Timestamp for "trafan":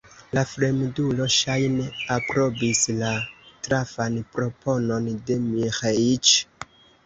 3.69-4.19